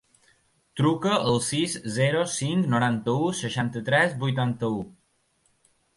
[0.79, 4.85] Truca al sis, zero, cinc, noranta-u, seixanta-tres, vuitanta-u.